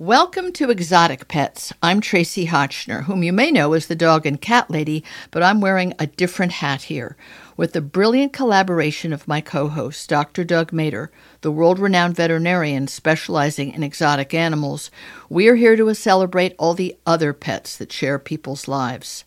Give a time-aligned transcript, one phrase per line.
[0.00, 1.74] Welcome to Exotic Pets.
[1.82, 5.60] I'm Tracie Hotchner, whom you may know as the dog and cat lady, but I'm
[5.60, 7.18] wearing a different hat here.
[7.58, 10.42] With the brilliant collaboration of my co host, Dr.
[10.42, 11.08] Doug Mader,
[11.42, 14.90] the world renowned veterinarian specializing in exotic animals,
[15.28, 19.26] we are here to celebrate all the other pets that share people's lives.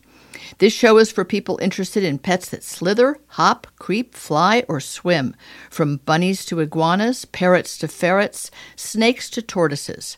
[0.58, 5.36] This show is for people interested in pets that slither, hop, creep, fly, or swim,
[5.70, 10.16] from bunnies to iguanas, parrots to ferrets, snakes to tortoises.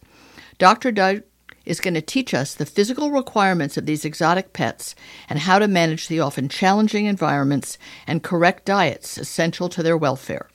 [0.59, 0.91] Dr.
[0.91, 1.23] Doug
[1.66, 4.94] is going to teach us the physical requirements of these exotic pets
[5.29, 7.76] and how to manage the often challenging environments
[8.07, 10.48] and correct diets essential to their welfare.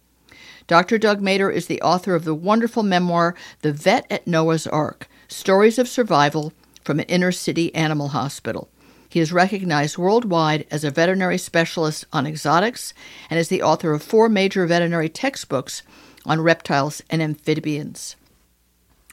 [0.65, 0.97] Dr.
[0.97, 5.77] Doug Mader is the author of the wonderful memoir, The Vet at Noah's Ark Stories
[5.77, 6.51] of Survival
[6.83, 8.69] from an Inner City Animal Hospital.
[9.07, 12.93] He is recognized worldwide as a veterinary specialist on exotics
[13.29, 15.83] and is the author of four major veterinary textbooks
[16.25, 18.15] on reptiles and amphibians.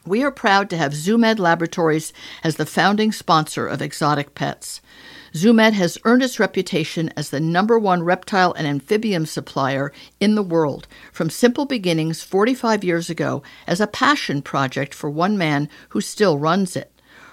[0.08, 4.80] We are proud to have ZooMed Laboratories as the founding sponsor of Exotic Pets.
[5.34, 10.42] ZooMed has earned its reputation as the number one reptile and amphibian supplier in the
[10.42, 16.00] world from simple beginnings 45 years ago as a passion project for one man who
[16.00, 16.90] still runs it.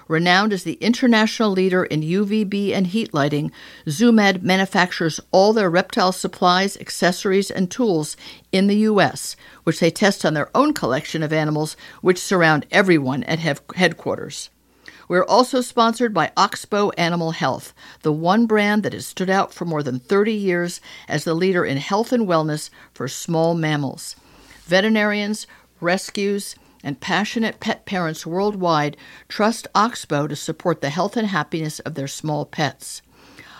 [0.08, 3.50] Renowned as the international leader in UVB and heat lighting,
[3.86, 8.16] ZooMed manufactures all their reptile supplies, accessories, and tools
[8.52, 13.24] in the U.S., which they test on their own collection of animals, which surround everyone
[13.24, 13.40] at
[13.74, 14.50] headquarters.
[15.08, 19.64] We're also sponsored by Oxbow Animal Health, the one brand that has stood out for
[19.64, 24.16] more than 30 years as the leader in health and wellness for small mammals.
[24.64, 25.46] Veterinarians,
[25.80, 28.96] rescues, and passionate pet parents worldwide
[29.28, 33.02] trust Oxbow to support the health and happiness of their small pets.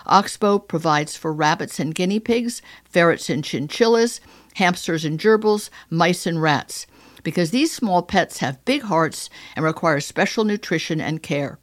[0.07, 4.21] Oxbow provides for rabbits and guinea pigs, ferrets and chinchillas,
[4.55, 6.87] hamsters and gerbils, mice and rats,
[7.25, 11.59] because these small pets have big hearts and require special nutrition and care.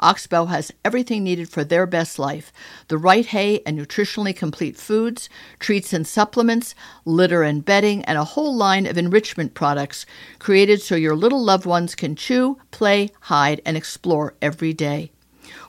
[0.00, 2.52] Oxbow has everything needed for their best life
[2.88, 5.28] the right hay and nutritionally complete foods,
[5.58, 6.74] treats and supplements,
[7.04, 10.06] litter and bedding, and a whole line of enrichment products
[10.38, 15.12] created so your little loved ones can chew, play, hide, and explore every day.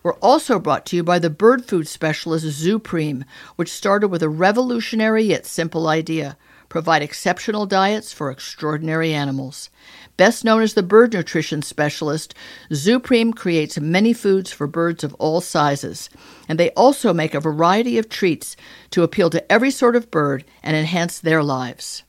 [0.03, 3.23] We're also brought to you by the bird food specialist ZuPreem,
[3.56, 6.38] which started with a revolutionary yet simple idea
[6.72, 9.69] provide exceptional diets for extraordinary animals.
[10.16, 12.34] Best known as the bird nutrition specialist,
[12.72, 16.09] ZuPreem creates many foods for birds of all sizes,
[16.47, 18.56] and they also make a variety of treats
[18.91, 22.03] to appeal to every sort of bird and enhance their lives.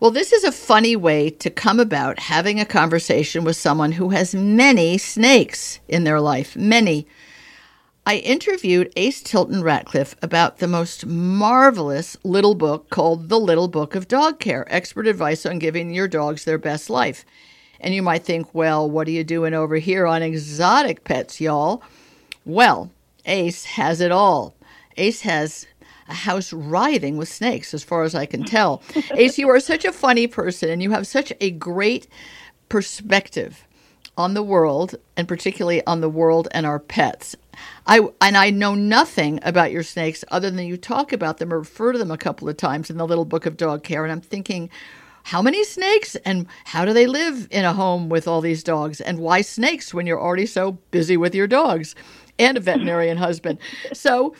[0.00, 4.08] Well, this is a funny way to come about having a conversation with someone who
[4.08, 7.06] has many snakes in their life, many.
[8.06, 13.94] I interviewed Ace Tilton Ratcliffe about the most marvelous little book called The Little Book
[13.94, 17.24] of Dog Care Expert Advice on Giving Your Dogs Their Best Life.
[17.78, 21.82] And you might think, well, what are you doing over here on exotic pets, y'all?
[22.44, 22.90] Well,
[23.26, 24.54] Ace has it all.
[24.96, 25.66] Ace has
[26.08, 28.82] a house writhing with snakes, as far as I can tell.
[29.14, 32.08] Ace, you are such a funny person and you have such a great
[32.70, 33.66] perspective
[34.16, 37.36] on the world and particularly on the world and our pets.
[37.86, 41.58] I and I know nothing about your snakes other than you talk about them or
[41.58, 44.12] refer to them a couple of times in the little book of dog care and
[44.12, 44.70] I'm thinking
[45.24, 49.00] how many snakes and how do they live in a home with all these dogs
[49.00, 51.94] and why snakes when you're already so busy with your dogs
[52.38, 53.58] and a veterinarian husband.
[53.92, 54.34] So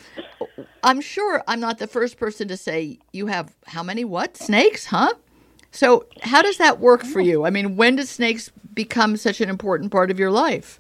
[0.83, 4.87] I'm sure I'm not the first person to say you have how many what snakes,
[4.87, 5.13] huh?
[5.71, 7.45] So how does that work for you?
[7.45, 10.79] I mean, when do snakes become such an important part of your life?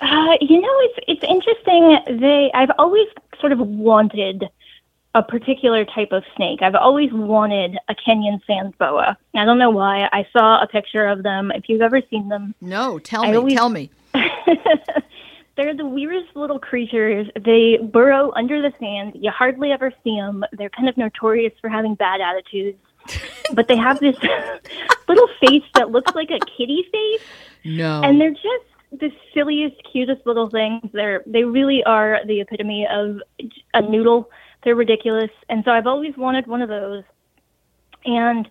[0.00, 2.20] Uh, you know, it's it's interesting.
[2.20, 3.06] They I've always
[3.40, 4.44] sort of wanted
[5.14, 6.60] a particular type of snake.
[6.62, 9.16] I've always wanted a Kenyan sand boa.
[9.34, 10.08] I don't know why.
[10.12, 11.50] I saw a picture of them.
[11.52, 13.54] If you've ever seen them, no, tell I me, always...
[13.54, 13.90] tell me.
[15.56, 17.26] They're the weirdest little creatures.
[17.44, 19.14] They burrow under the sand.
[19.20, 20.44] You hardly ever see them.
[20.52, 22.78] They're kind of notorious for having bad attitudes.
[23.54, 24.16] but they have this
[25.08, 27.22] little face that looks like a kitty face.
[27.64, 28.02] No.
[28.02, 30.88] And they're just the silliest, cutest little things.
[30.92, 33.20] They're they really are the epitome of
[33.74, 34.30] a noodle.
[34.64, 37.04] They're ridiculous, and so I've always wanted one of those.
[38.04, 38.48] And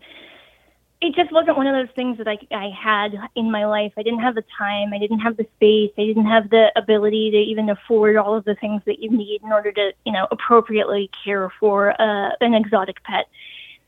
[1.00, 3.94] it just wasn't one of those things that I, I had in my life.
[3.98, 4.94] I didn't have the time.
[4.94, 5.92] I didn't have the space.
[5.98, 9.42] I didn't have the ability to even afford all of the things that you need
[9.44, 13.28] in order to, you know, appropriately care for uh, an exotic pet.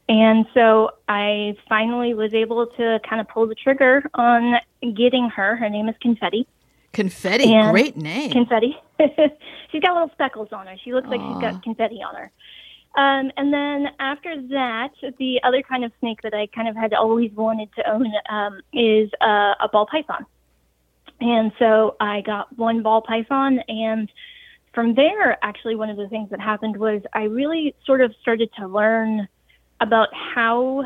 [0.09, 4.55] And so I finally was able to kind of pull the trigger on
[4.95, 5.55] getting her.
[5.55, 6.47] Her name is Confetti.
[6.93, 8.31] Confetti, and great name.
[8.31, 8.75] Confetti.
[9.71, 10.75] she's got little speckles on her.
[10.83, 11.11] She looks Aww.
[11.11, 12.31] like she's got confetti on her.
[12.95, 14.89] Um, and then after that,
[15.19, 18.61] the other kind of snake that I kind of had always wanted to own um,
[18.73, 20.25] is uh, a ball python.
[21.21, 24.11] And so I got one ball python and
[24.73, 28.49] from there, actually, one of the things that happened was I really sort of started
[28.59, 29.27] to learn
[29.81, 30.85] about how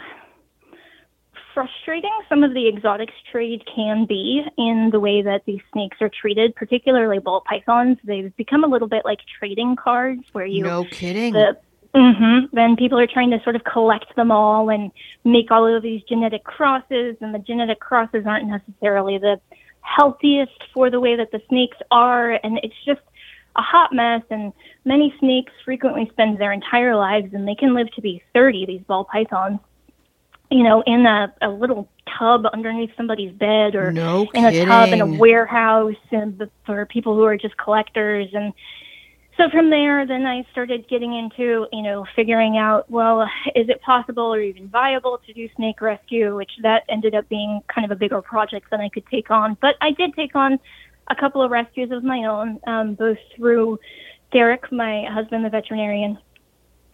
[1.53, 6.09] frustrating some of the exotics trade can be in the way that these snakes are
[6.09, 7.97] treated, particularly ball pythons.
[8.03, 10.63] They've become a little bit like trading cards where you.
[10.63, 11.33] No kidding.
[11.33, 11.57] The,
[11.95, 12.55] Mm-hmm.
[12.55, 14.91] Then people are trying to sort of collect them all and
[15.23, 19.39] make all of these genetic crosses, and the genetic crosses aren't necessarily the
[19.81, 23.01] healthiest for the way that the snakes are, and it's just
[23.55, 24.21] a hot mess.
[24.29, 24.53] And
[24.85, 28.65] many snakes frequently spend their entire lives, and they can live to be 30.
[28.65, 29.59] These ball pythons,
[30.51, 34.89] you know, in a, a little tub underneath somebody's bed, or no in a tub
[34.89, 38.53] in a warehouse, and for people who are just collectors and
[39.37, 43.23] so from there, then I started getting into, you know, figuring out, well,
[43.55, 47.61] is it possible or even viable to do snake rescue, which that ended up being
[47.67, 49.57] kind of a bigger project than I could take on.
[49.59, 50.59] But I did take on
[51.09, 53.79] a couple of rescues of my own, um, both through
[54.31, 56.17] Derek, my husband, the veterinarian,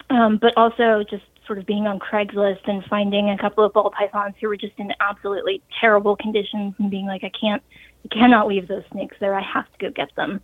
[0.10, 3.92] um, but also just sort of being on Craigslist and finding a couple of ball
[3.92, 7.64] pythons who were just in absolutely terrible conditions and being like, I can't,
[8.06, 9.34] I cannot leave those snakes there.
[9.34, 10.42] I have to go get them.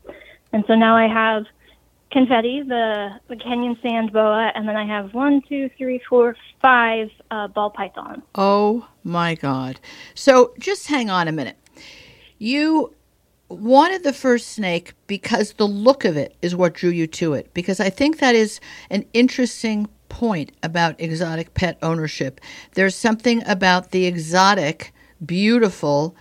[0.51, 1.45] And so now I have
[2.12, 7.12] confetti, the, the Kenyan sand boa, and then I have one, two, three, four, five
[7.29, 8.23] uh, ball pythons.
[8.33, 9.79] Oh my God.
[10.15, 11.57] So just hang on a minute.
[12.39, 12.94] You
[13.50, 17.53] wanted the first snake because the look of it is what drew you to it.
[17.53, 18.59] Because I think that is
[18.89, 22.42] an interesting point about exotic pet ownership.
[22.74, 24.94] There's something about the exotic,
[25.25, 26.15] beautiful,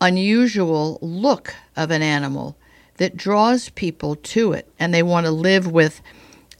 [0.00, 2.56] unusual look of an animal
[2.96, 6.00] that draws people to it and they want to live with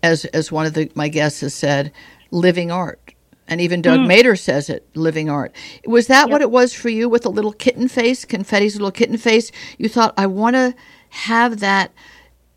[0.02, 1.92] as as one of the my guests has said
[2.30, 3.05] living art
[3.48, 4.06] and even Doug mm.
[4.06, 5.54] Mader says it living art.
[5.84, 9.18] Was that what it was for you with a little kitten face confetti's little kitten
[9.18, 9.52] face?
[9.78, 10.74] You thought I want to
[11.10, 11.92] have that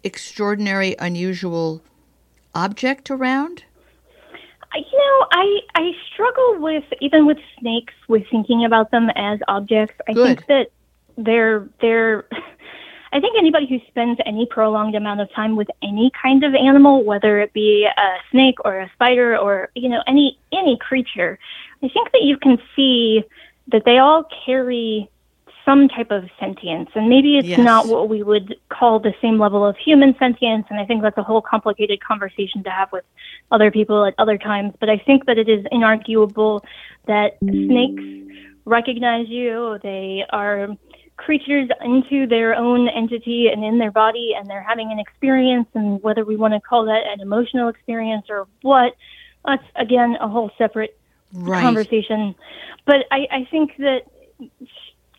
[0.03, 1.81] extraordinary unusual
[2.55, 3.63] object around?
[4.73, 9.39] I- You know, I I struggle with even with snakes with thinking about them as
[9.47, 9.95] objects.
[10.07, 10.27] I Good.
[10.27, 10.67] think that
[11.17, 12.25] they're they're
[13.11, 17.03] I think anybody who spends any prolonged amount of time with any kind of animal,
[17.03, 21.39] whether it be a snake or a spider or you know any any creature,
[21.83, 23.23] I think that you can see
[23.71, 25.09] that they all carry
[25.65, 27.59] some type of sentience, and maybe it's Yes.
[27.59, 30.65] not what we would call the same level of human sentience.
[30.69, 33.03] And I think that's a whole complicated conversation to have with
[33.51, 34.73] other people at other times.
[34.79, 36.63] But I think that it is inarguable
[37.05, 38.03] that snakes
[38.65, 39.77] recognize you.
[39.83, 40.69] They are
[41.25, 45.67] creatures into their own entity and in their body, and they're having an experience.
[45.73, 48.95] And whether we want to call that an emotional experience or what,
[49.45, 50.97] that's again a whole separate
[51.33, 52.35] right conversation.
[52.85, 54.01] But I, I think that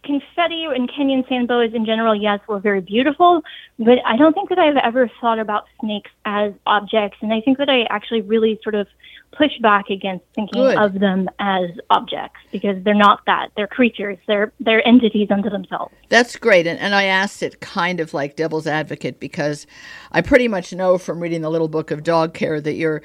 [0.05, 3.43] confetti and Kenyan sand boas in general, yes, were very beautiful,
[3.79, 7.19] but I don't think that I've ever thought about snakes as objects.
[7.21, 8.87] And I think that I actually really sort of
[9.33, 10.77] push back against thinking Good.
[10.77, 13.49] of them as objects because they're not that.
[13.57, 14.19] They're creatures.
[14.27, 15.95] They're they're entities unto themselves.
[16.09, 16.67] That's great.
[16.67, 19.67] And, and I asked it kind of like devil's advocate because
[20.13, 23.03] I pretty much know from reading the little book of dog care that you're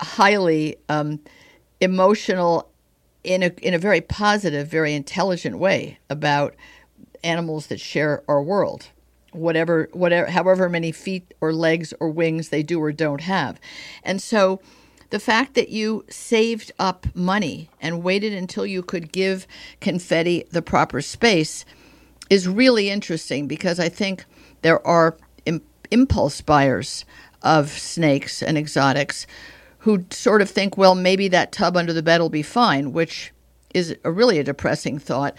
[0.00, 1.20] highly um,
[1.80, 2.71] emotional
[3.24, 6.54] in a, in a very positive, very intelligent way about
[7.22, 8.88] animals that share our world.
[9.32, 13.58] Whatever, whatever, however many feet or legs or wings they do or don't have.
[14.02, 14.60] And so
[15.10, 19.46] the fact that you saved up money and waited until you could give
[19.80, 21.64] confetti the proper space
[22.28, 24.24] is really interesting because I think
[24.62, 25.16] there are
[25.92, 27.04] impulse buyers
[27.42, 29.26] of snakes and exotics
[29.82, 33.32] who sort of think, well, maybe that tub under the bed will be fine, which
[33.74, 35.34] is a really a depressing thought.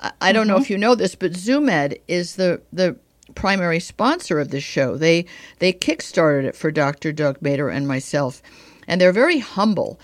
[0.00, 0.62] I, I don't know mm-hmm.
[0.62, 2.96] if you know this, but ZooMed is the the
[3.34, 4.96] primary sponsor of this show.
[4.96, 5.26] They
[5.58, 7.12] they kickstarted it for Dr.
[7.12, 8.40] Doug Mader and myself,
[8.86, 9.98] and they're very humble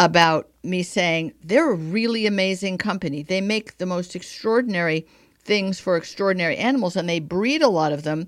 [0.00, 3.22] about me saying they're a really amazing company.
[3.22, 5.06] They make the most extraordinary
[5.44, 8.26] things for extraordinary animals, and they breed a lot of them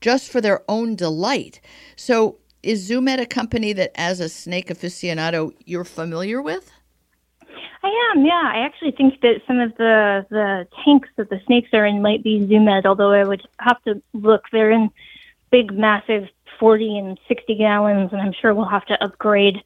[0.00, 1.60] just for their own delight.
[1.96, 6.70] So, is ZooMed a company that, as a snake aficionado, you're familiar with?
[7.82, 8.52] I am, yeah.
[8.54, 12.22] I actually think that some of the the tanks that the snakes are in might
[12.22, 14.44] be ZooMed, although I would have to look.
[14.52, 14.90] They're in
[15.50, 19.56] big, massive 40 and 60 gallons, and I'm sure we'll have to upgrade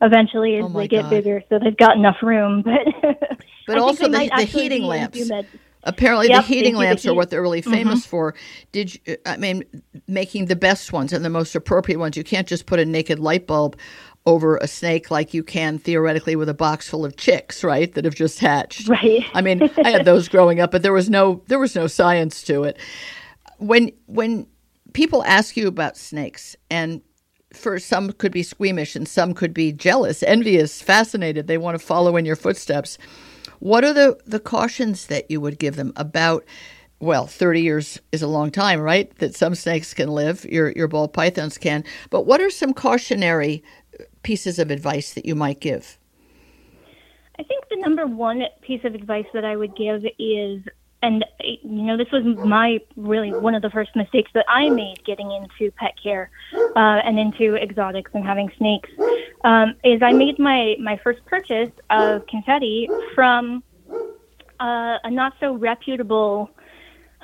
[0.00, 1.10] eventually oh as Oh they get God.
[1.10, 2.62] bigger, so they've got enough room.
[2.62, 5.30] But But also the, the heating lamps.
[5.84, 7.72] Apparently, Yep, the heating do the lamps are what they're really mm-hmm.
[7.72, 8.34] famous for.
[8.72, 9.64] Did you, uh, I mean
[10.08, 12.16] making the best ones and the most appropriate ones?
[12.16, 13.76] You can't just put a naked light bulb
[14.26, 17.92] over a snake like you can theoretically with a box full of chicks, right?
[17.92, 18.88] That have just hatched.
[18.88, 19.24] Right.
[19.34, 22.42] I mean, I had those growing up, but there was no there was no science
[22.44, 22.78] to it.
[23.58, 24.46] When when
[24.92, 27.02] people ask you about snakes and
[27.52, 31.84] for some could be squeamish and some could be jealous, envious, fascinated, they want to
[31.84, 32.98] follow in your footsteps.
[33.64, 36.44] What are the the cautions that you would give them about
[37.00, 39.10] well, 30 years is a long time, right?
[39.20, 41.82] That some snakes can live, your your ball pythons can.
[42.10, 43.64] But what are some cautionary
[44.22, 45.98] pieces of advice that you might give?
[47.38, 50.62] I think the number one piece of advice that I would give is,
[51.02, 55.02] and you know, this was my really one of the first mistakes that I made
[55.06, 56.30] getting into pet care
[56.76, 58.90] uh, and into exotics and having snakes,
[59.44, 63.62] um, is I made my my first purchase of confetti from
[64.60, 66.50] uh, a not so reputable.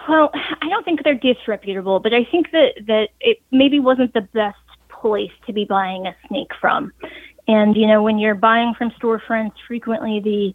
[0.08, 4.22] Well, I don't think they're disreputable, but I think that that it maybe wasn't the
[4.32, 4.56] best
[4.88, 6.92] place to be buying a snake from.
[7.48, 10.54] And, you know, when you're buying from storefronts, frequently the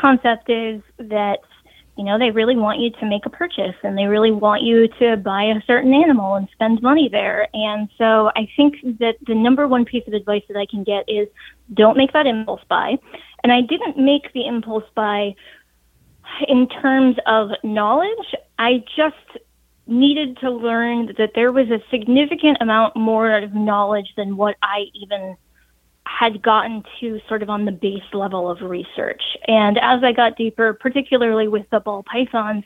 [0.00, 1.40] concept is that,
[1.96, 4.86] you know, they really want you to make a purchase and they really want you
[5.00, 7.48] to buy a certain animal and spend money there.
[7.54, 11.04] And so I think that the number one piece of advice that I can get
[11.08, 11.26] is
[11.72, 12.98] don't make that impulse buy.
[13.42, 15.34] And I didn't make the impulse buy
[16.48, 18.34] in terms of knowledge.
[18.58, 19.44] I just
[19.86, 24.86] needed to learn that there was a significant amount more of knowledge than what I
[24.94, 25.36] even
[26.06, 29.22] had gotten to sort of on the base level of research.
[29.48, 32.64] And as I got deeper, particularly with the ball pythons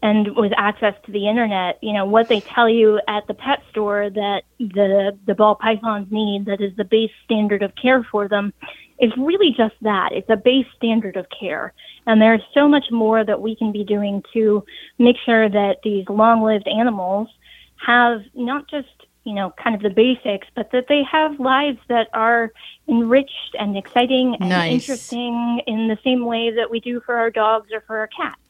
[0.00, 3.62] and with access to the internet, you know, what they tell you at the pet
[3.70, 8.28] store that the the ball pythons need that is the base standard of care for
[8.28, 8.52] them
[9.00, 10.12] is really just that.
[10.12, 11.72] It's a base standard of care.
[12.06, 14.64] And there's so much more that we can be doing to
[14.98, 17.28] make sure that these long lived animals
[17.76, 22.08] have not just, you know, kind of the basics, but that they have lives that
[22.12, 22.52] are
[22.88, 24.72] enriched and exciting and Nice.
[24.72, 28.40] interesting in the same way that we do for our dogs or for our cats.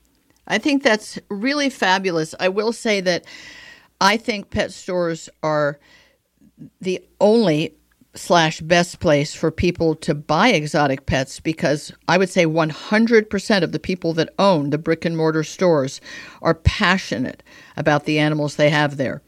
[0.46, 2.34] I think that's really fabulous.
[2.40, 3.24] I will say that
[4.00, 5.78] I think pet stores are
[6.80, 7.74] the only
[8.14, 13.72] slash best place for people to buy exotic pets because I would say 100% of
[13.72, 16.00] the people that own the brick and mortar stores
[16.42, 17.42] are passionate
[17.76, 19.22] about the animals they have there.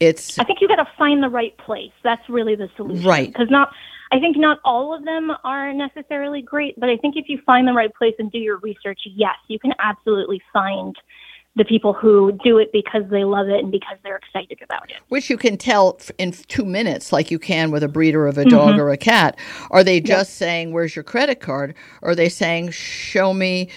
[0.00, 1.92] It's I think you got to find the right place.
[2.02, 3.06] That's really the solution.
[3.06, 3.28] Right.
[3.28, 3.72] Because not,
[4.10, 7.68] I think not all of them are necessarily great, but I think if you find
[7.68, 10.96] the right place and do your research, yes, you can absolutely find
[11.56, 14.96] the people who do it because they love it and because they're excited about it.
[15.08, 18.42] which you can tell in two minutes, like you can with a breeder of a
[18.42, 18.50] mm-hmm.
[18.50, 19.38] dog or a cat.
[19.70, 23.68] Are they just saying, "Where's your credit card?" Or are they saying, "Show me,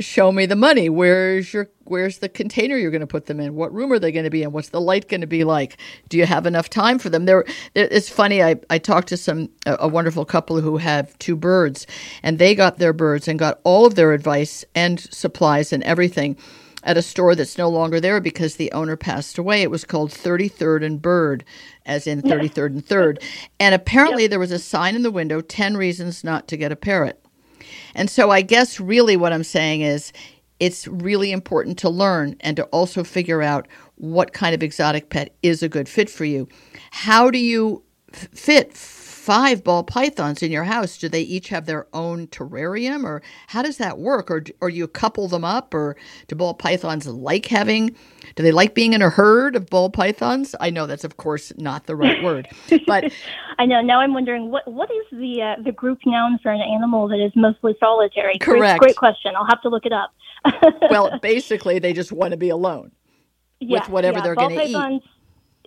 [0.00, 0.88] show me the money.
[0.88, 3.54] Where's your Where's the container you're going to put them in?
[3.54, 4.52] What room are they going to be in?
[4.52, 5.78] What's the light going to be like?
[6.10, 8.42] Do you have enough time for them?" There, it's funny.
[8.42, 11.86] I I talked to some a, a wonderful couple who have two birds,
[12.22, 16.36] and they got their birds and got all of their advice and supplies and everything
[16.84, 19.62] at a store that's no longer there because the owner passed away.
[19.62, 21.44] It was called 33rd and Bird,
[21.84, 23.22] as in 33rd and 3rd.
[23.58, 26.76] And apparently there was a sign in the window 10 reasons not to get a
[26.76, 27.22] parrot.
[27.94, 30.12] And so I guess really what I'm saying is
[30.60, 35.34] it's really important to learn and to also figure out what kind of exotic pet
[35.42, 36.48] is a good fit for you.
[36.90, 37.82] How do you
[38.12, 38.76] fit
[39.28, 40.96] five ball pythons in your house?
[40.96, 44.30] Do they each have their own terrarium or how does that work?
[44.30, 47.94] Or, or you couple them up or do ball pythons like having,
[48.36, 50.54] do they like being in a herd of ball pythons?
[50.60, 52.48] I know that's of course not the right word,
[52.86, 53.12] but
[53.58, 53.82] I know.
[53.82, 57.22] Now I'm wondering what what is the uh, the group noun for an animal that
[57.22, 58.38] is mostly solitary?
[58.38, 58.80] Great- Correct.
[58.80, 59.34] Great, question.
[59.36, 60.14] I'll have to look it up.
[60.90, 62.92] well, basically they just want to be alone.
[63.60, 64.24] Yeah, whatever yeah.
[64.24, 65.02] they're gonna eat.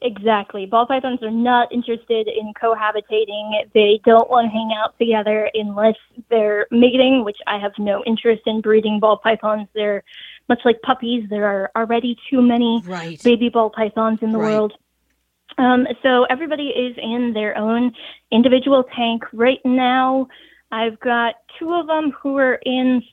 [0.03, 0.65] Exactly.
[0.65, 3.71] Ball pythons are not interested in cohabitating.
[3.73, 5.95] They don't want to hang out together unless
[6.29, 9.67] they're mating, which I have no interest in breeding ball pythons.
[9.75, 10.03] They're
[10.49, 11.29] much like puppies.
[11.29, 13.21] There are already too many Right.
[13.23, 14.53] baby ball pythons in the Right.
[14.53, 14.73] world.
[15.59, 17.93] Um, so everybody is in their own
[18.31, 20.27] individual tank right now.
[20.71, 23.03] I've got two of them who are in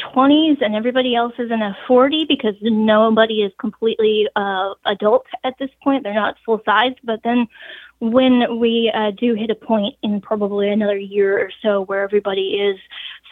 [0.00, 5.54] 20s and everybody else is in a 40 because nobody is completely uh, adult at
[5.58, 6.02] this point.
[6.02, 6.98] They're not full sized.
[7.04, 7.46] But then
[8.00, 12.56] when we uh, do hit a point in probably another year or so where everybody
[12.60, 12.78] is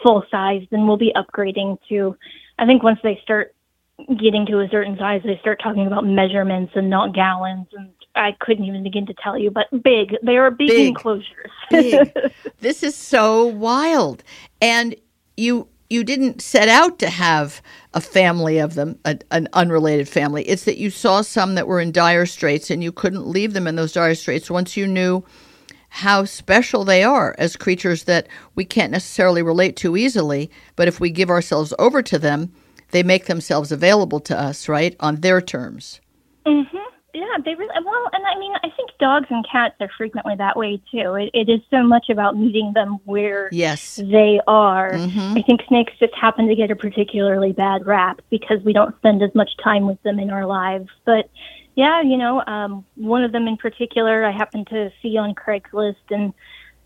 [0.01, 2.17] full sized, then we'll be upgrading to,
[2.57, 3.53] I think once they start
[4.17, 7.67] getting to a certain size, they start talking about measurements and not gallons.
[7.73, 10.15] And I couldn't even begin to tell you, but big.
[10.23, 10.87] They are big, Big.
[10.87, 11.51] enclosures.
[11.69, 12.11] big.
[12.59, 14.23] this is so wild.
[14.61, 14.95] And
[15.37, 17.61] you you didn't set out to have
[17.93, 20.43] a family of them, a, an unrelated family.
[20.43, 23.67] It's that you saw some that were in dire straits and you couldn't leave them
[23.67, 25.23] in those dire straits once you knew
[25.89, 30.99] how special they are as creatures that we can't necessarily relate to easily, but if
[30.99, 32.51] we give ourselves over to them,
[32.91, 36.01] they make themselves available to us, right, on their terms.
[36.45, 36.67] Mhm.
[37.15, 40.57] Yeah, they really well, and I mean, I think dogs and cats are frequently that
[40.57, 41.15] way too.
[41.15, 43.95] It, it is so much about meeting them where Yes.
[44.03, 44.91] they are.
[44.91, 45.39] Mhm.
[45.39, 49.23] I think snakes just happen to get a particularly bad rap because we don't spend
[49.23, 50.89] as much time with them in our lives.
[51.05, 51.29] But
[51.75, 55.95] yeah, you know, um, one of them in particular I happened to see on Craigslist,
[56.11, 56.33] and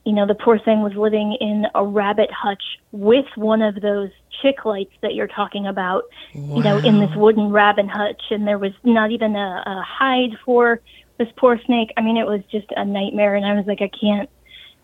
[0.10, 4.10] you know, the poor thing was living in a rabbit hutch with one of those
[4.42, 6.02] chick lights that you're talking about,
[6.34, 10.32] you know, in this wooden rabbit hutch, and there was not even a, a hide
[10.44, 10.82] for
[11.20, 11.94] this poor snake.
[11.96, 14.28] I mean, it was just a nightmare, and I was like, I can't,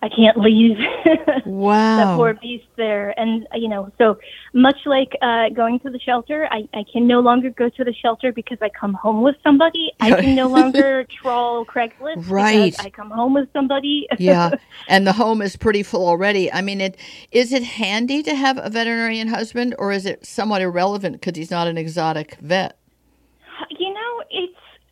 [0.01, 0.77] I can't leave.
[1.05, 3.17] that poor beast there.
[3.19, 4.17] And, you know, so
[4.53, 7.93] much like uh, going to the shelter, I, I can no longer go to the
[7.93, 9.91] shelter because I come home with somebody.
[9.99, 12.71] I can no longer troll Craigslist Right.
[12.71, 14.07] because I come home with somebody.
[14.19, 14.51] yeah,
[14.87, 16.51] and the home is pretty full already.
[16.51, 16.97] I mean, it
[17.31, 21.51] is it handy to have a veterinarian husband, or is it somewhat irrelevant because he's
[21.51, 22.77] not an exotic vet?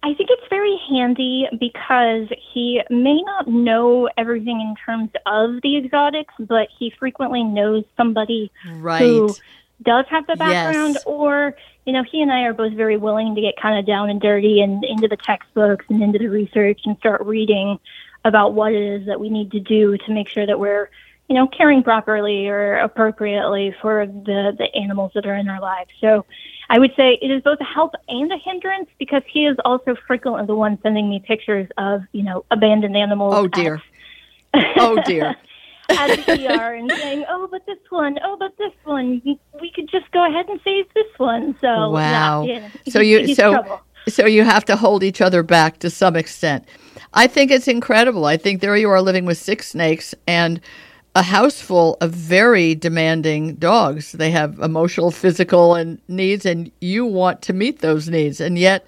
[0.03, 0.15] You know, it's.
[0.15, 5.77] I think it's very handy because he may not know everything in terms of the
[5.77, 8.99] exotics, but he frequently knows somebody Right.
[8.99, 9.35] who
[9.81, 11.03] does have the background Yes.
[11.05, 11.55] or
[11.85, 14.21] you know he and i are both very willing to get kind of down and
[14.21, 17.79] dirty and into the textbooks and into the research and start reading
[18.23, 20.89] about what it is that we need to do to make sure that we're
[21.33, 25.89] you know caring properly or appropriately for the the animals that are in our lives
[25.99, 26.23] so
[26.69, 29.95] i would say it is both a help and a hindrance because he is also
[30.05, 33.81] frequently the one sending me pictures of you know abandoned animals Oh dear.
[34.53, 35.35] at- Oh dear.
[35.89, 39.19] at the ER and saying, "Oh, but this one, oh, but this one,
[39.61, 42.43] we could just go ahead and save this one." So Wow.
[42.43, 43.81] yeah, yeah, So you he's so trouble.
[44.07, 46.65] so you have to hold each other back to some extent.
[47.15, 48.25] I think it's incredible.
[48.25, 50.61] I think there you are living with six snakes and
[51.15, 54.13] a house full of very demanding dogs.
[54.13, 58.85] They have emotional, physical, and needs, and you want to meet those needs, and yet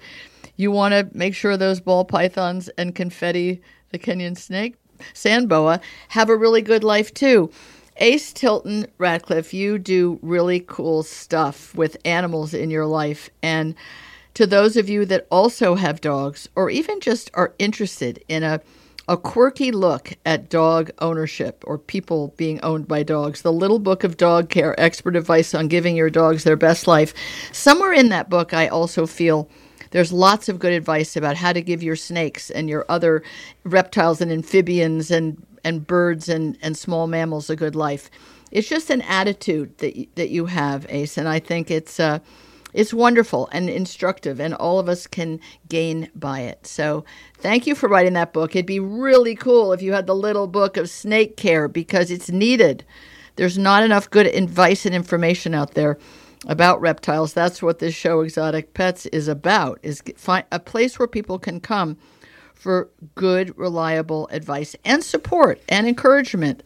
[0.56, 3.60] you want to make sure those ball pythons and confetti,
[3.90, 4.74] the Kenyan snake,
[5.12, 7.50] sand boa, have a really good life too.
[7.98, 13.30] Ace Tilton Ratcliffe, you do really cool stuff with animals in your life.
[13.42, 13.74] And
[14.34, 18.60] to those of you that also have dogs or even just are interested in a,
[19.08, 24.02] a quirky look at dog ownership or people being owned by dogs, the Little Book
[24.02, 27.14] of Dog Care Expert Advice on Giving Your Dogs Their Best Life.
[27.52, 29.48] Somewhere in that book, I also feel
[29.92, 33.22] there's lots of good advice about how to give your snakes and your other
[33.64, 38.10] reptiles and amphibians and, and birds and, and small mammals a good life.
[38.50, 42.20] It's just an attitude that that you have, Ace, and I think it's uh,
[42.76, 46.66] it's wonderful and instructive, and all of us can gain by it.
[46.66, 47.04] So,
[47.38, 48.54] thank you for writing that book.
[48.54, 52.30] It'd be really cool if you had the little book of snake care because it's
[52.30, 52.84] needed.
[53.36, 55.98] There's not enough good advice and information out there
[56.46, 57.32] about reptiles.
[57.32, 61.60] That's what this show, Exotic Pets, is about: is find a place where people can
[61.60, 61.96] come
[62.54, 66.62] for good, reliable advice and support and encouragement,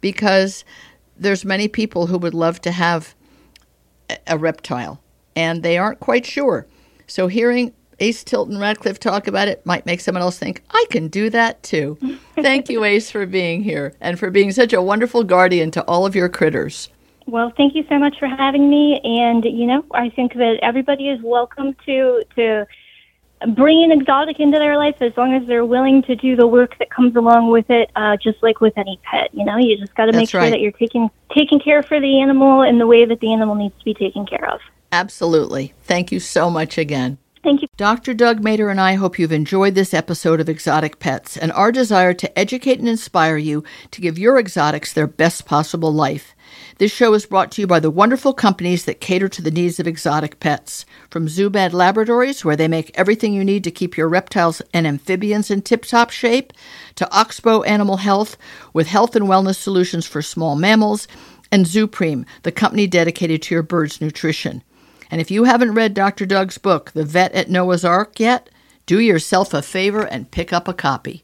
[0.00, 0.64] because
[1.16, 3.14] there's many people who would love to have
[4.26, 5.01] a- reptile
[5.36, 6.66] and they aren't quite sure.
[7.06, 11.08] So hearing Ace Tilton Ratcliffe talk about it might make someone else think, I can
[11.08, 11.98] do that too.
[12.34, 16.04] Thank you, Ace, for being here and for being such a wonderful guardian to all
[16.04, 16.88] of your critters.
[17.26, 19.00] Well, thank you so much for having me.
[19.04, 22.66] And you know, I think that everybody is welcome to to
[23.48, 26.76] bring an exotic into their life as long as they're willing to do the work
[26.78, 27.90] that comes along with it.
[27.94, 30.40] Uh, just like with any pet, you know, you just got to make That's sure
[30.40, 30.50] right.
[30.50, 33.78] that you're taking taking care for the animal in the way that the animal needs
[33.78, 34.60] to be taken care of.
[34.92, 35.72] Absolutely.
[35.84, 37.18] Thank you so much again.
[37.42, 37.68] Thank you.
[37.76, 38.14] Dr.
[38.14, 42.14] Doug Mader and I hope you've enjoyed this episode of Exotic Pets and our desire
[42.14, 46.36] to educate and inspire you to give your exotics their best possible life.
[46.78, 49.80] This show is brought to you by the wonderful companies that cater to the needs
[49.80, 50.84] of exotic pets.
[51.10, 55.50] From ZooMed Laboratories, where they make everything you need to keep your reptiles and amphibians
[55.50, 56.52] in tip top shape,
[56.94, 58.36] to Oxbow Animal Health,
[58.72, 61.08] with health and wellness solutions for small mammals,
[61.50, 64.62] and ZuPreem, the company dedicated to your bird's nutrition.
[65.12, 66.24] And if you haven't read Dr.
[66.24, 68.48] Doug's book, The Vet at Noah's Ark, yet,
[68.86, 71.20] do yourself a favor and pick up a copy.